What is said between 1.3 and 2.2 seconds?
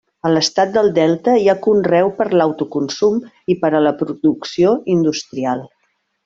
hi ha conreu